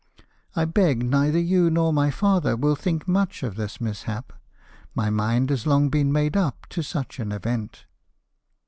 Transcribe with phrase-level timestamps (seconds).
[0.55, 4.33] I beg neither you nor my father will think much of this mishap—
[4.95, 7.85] my mind has long been made up to such an event."